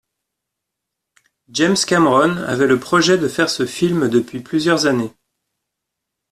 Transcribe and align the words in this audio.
James 1.51 1.75
Cameron 1.85 2.37
avait 2.47 2.65
le 2.65 2.79
projet 2.79 3.19
de 3.19 3.27
faire 3.27 3.51
ce 3.51 3.67
film 3.67 4.09
depuis 4.09 4.39
plusieurs 4.39 4.87
années. 4.87 5.13